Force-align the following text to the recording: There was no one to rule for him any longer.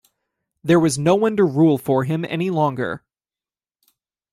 There 0.63 0.79
was 0.79 0.97
no 0.97 1.13
one 1.13 1.37
to 1.37 1.43
rule 1.43 1.77
for 1.77 2.05
him 2.05 2.25
any 2.25 2.49
longer. 2.49 3.03